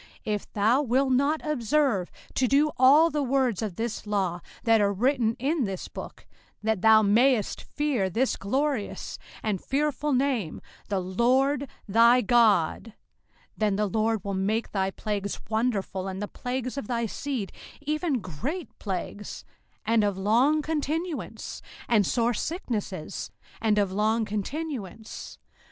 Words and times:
05:028:058 0.25 0.33
If 0.35 0.53
thou 0.53 0.81
wilt 0.81 1.11
not 1.11 1.45
observe 1.45 2.11
to 2.33 2.47
do 2.47 2.71
all 2.77 3.11
the 3.11 3.21
words 3.21 3.61
of 3.61 3.75
this 3.75 4.07
law 4.07 4.39
that 4.63 4.81
are 4.81 4.91
written 4.91 5.35
in 5.37 5.65
this 5.65 5.87
book, 5.87 6.25
that 6.63 6.81
thou 6.81 7.03
mayest 7.03 7.61
fear 7.61 8.09
this 8.09 8.35
glorious 8.35 9.19
and 9.43 9.63
fearful 9.63 10.11
name, 10.11 10.59
THE 10.89 10.99
LORD 10.99 11.67
THY 11.87 12.21
GOD; 12.21 12.83
05:028:059 12.83 12.93
Then 13.57 13.75
the 13.75 13.85
LORD 13.85 14.23
will 14.23 14.33
make 14.33 14.71
thy 14.71 14.89
plagues 14.89 15.39
wonderful, 15.47 16.07
and 16.07 16.19
the 16.19 16.27
plagues 16.27 16.79
of 16.79 16.87
thy 16.87 17.05
seed, 17.05 17.51
even 17.81 18.21
great 18.21 18.75
plagues, 18.79 19.45
and 19.85 20.03
of 20.03 20.17
long 20.17 20.63
continuance, 20.63 21.61
and 21.87 22.07
sore 22.07 22.33
sicknesses, 22.33 23.29
and 23.61 23.77
of 23.77 23.91
long 23.91 24.25
continuance. 24.25 25.37